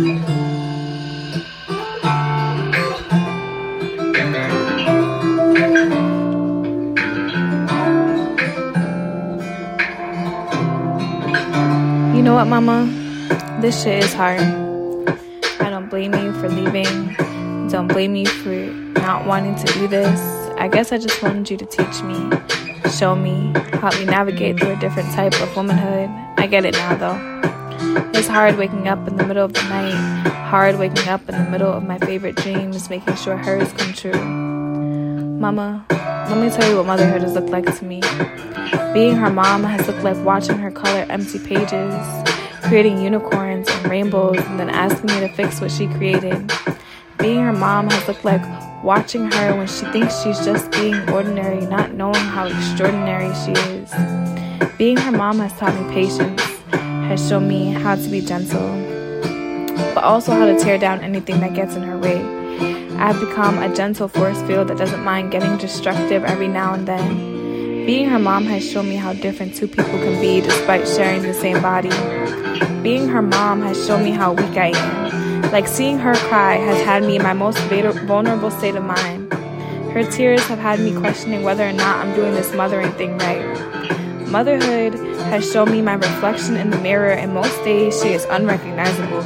[0.00, 0.06] You
[12.22, 12.88] know what, Mama?
[13.60, 14.40] This shit is hard.
[15.60, 17.14] I don't blame you for leaving.
[17.68, 18.54] Don't blame you for
[19.00, 20.18] not wanting to do this.
[20.56, 22.30] I guess I just wanted you to teach me,
[22.90, 26.08] show me, help me navigate through a different type of womanhood.
[26.38, 27.59] I get it now, though.
[28.14, 29.92] It's hard waking up in the middle of the night,
[30.48, 34.12] hard waking up in the middle of my favorite dreams, making sure hers come true.
[35.40, 38.00] Mama, let me tell you what motherhood has looked like to me.
[38.94, 41.94] Being her mom has looked like watching her color empty pages,
[42.62, 46.52] creating unicorns and rainbows, and then asking me to fix what she created.
[47.18, 48.42] Being her mom has looked like
[48.84, 53.90] watching her when she thinks she's just being ordinary, not knowing how extraordinary she is.
[54.78, 56.42] Being her mom has taught me patience,
[57.10, 58.70] has shown me how to be gentle,
[59.94, 62.22] but also how to tear down anything that gets in her way.
[62.98, 67.84] I've become a gentle force field that doesn't mind getting destructive every now and then.
[67.84, 71.34] Being her mom has shown me how different two people can be despite sharing the
[71.34, 71.90] same body.
[72.80, 75.50] Being her mom has shown me how weak I am.
[75.50, 79.32] Like seeing her cry has had me in my most vulnerable state of mind.
[79.92, 83.70] Her tears have had me questioning whether or not I'm doing this mothering thing right.
[84.30, 89.22] Motherhood has shown me my reflection in the mirror, and most days she is unrecognizable.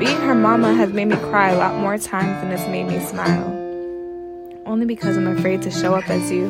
[0.00, 2.98] Being her mama has made me cry a lot more times than it's made me
[3.06, 3.46] smile.
[4.66, 6.46] Only because I'm afraid to show up as you.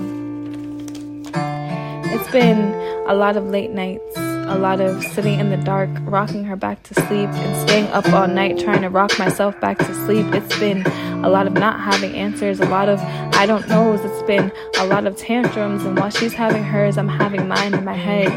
[2.06, 2.72] It's been
[3.06, 6.82] a lot of late nights, a lot of sitting in the dark, rocking her back
[6.84, 10.26] to sleep, and staying up all night trying to rock myself back to sleep.
[10.32, 10.82] It's been
[11.22, 13.00] a lot of not having answers, a lot of
[13.34, 14.00] I don't knows.
[14.04, 17.84] It's been a lot of tantrums, and while she's having hers, I'm having mine in
[17.84, 18.28] my head.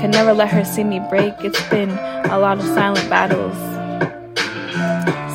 [0.00, 1.34] Can never let her see me break.
[1.40, 3.56] It's been a lot of silent battles,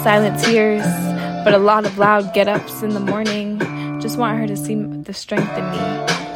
[0.04, 0.86] silent tears,
[1.44, 3.60] but a lot of loud get ups in the morning.
[4.00, 5.78] Just want her to see the strength in me.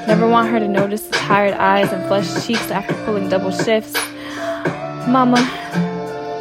[0.08, 3.94] Never want her to notice the tired eyes and flushed cheeks after pulling double shifts.
[5.08, 5.38] Mama,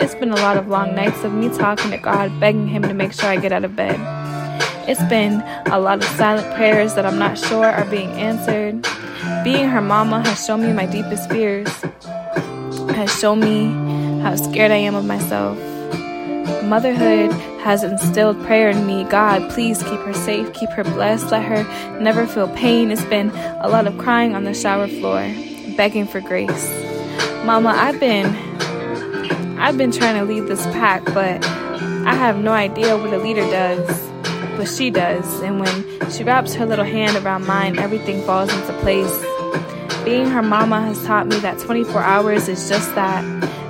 [0.00, 2.92] it's been a lot of long nights of me talking to God, begging Him to
[2.92, 3.98] make sure I get out of bed.
[4.86, 5.40] It's been
[5.72, 8.86] a lot of silent prayers that I'm not sure are being answered.
[9.42, 11.68] Being her mama has shown me my deepest fears,
[12.90, 15.56] has shown me how scared I am of myself.
[16.64, 19.04] Motherhood has instilled prayer in me.
[19.04, 21.64] God, please keep her safe, keep her blessed, let her
[21.98, 22.90] never feel pain.
[22.90, 23.30] It's been
[23.60, 25.22] a lot of crying on the shower floor,
[25.76, 26.68] begging for grace.
[27.44, 28.26] Mama, I've been
[29.58, 31.42] I've been trying to lead this pack, but
[32.06, 34.13] I have no idea what a leader does.
[34.56, 38.72] But she does, and when she wraps her little hand around mine, everything falls into
[38.80, 39.24] place.
[40.04, 43.24] Being her mama has taught me that 24 hours is just that.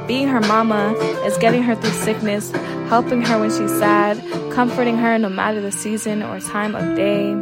[0.06, 0.93] Being her mama
[1.25, 2.50] is getting her through sickness,
[2.89, 4.19] helping her when she's sad,
[4.53, 7.33] comforting her no matter the season or time of day.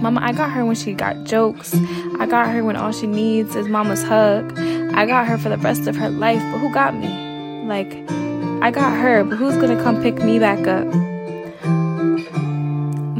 [0.00, 1.74] Mama, I got her when she got jokes.
[2.18, 4.58] I got her when all she needs is mama's hug.
[4.58, 7.08] I got her for the rest of her life, but who got me?
[7.66, 7.92] Like,
[8.62, 11.13] I got her, but who's gonna come pick me back up?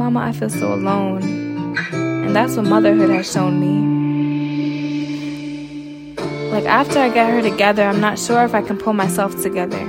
[0.05, 1.23] Mama, I feel so alone.
[1.91, 3.73] And that's what motherhood has shown me.
[6.51, 9.79] Like, after I get her together, I'm not sure if I can pull myself together.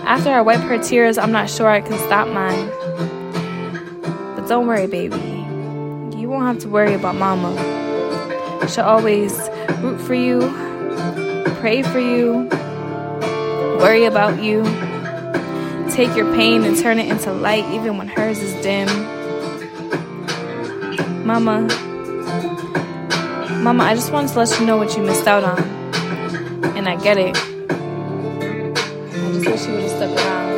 [0.00, 2.68] After I wipe her tears, I'm not sure I can stop mine.
[4.34, 5.14] But don't worry, baby.
[6.18, 7.54] You won't have to worry about mama.
[8.68, 9.32] She'll always
[9.78, 10.40] root for you,
[11.60, 12.48] pray for you,
[13.78, 14.64] worry about you,
[15.92, 18.88] take your pain and turn it into light even when hers is dim.
[21.26, 21.62] Mama,
[23.60, 25.58] Mama, I just wanted to let you know what you missed out on
[26.76, 27.36] and I get it.
[27.36, 30.55] I just wish you would have stuck around.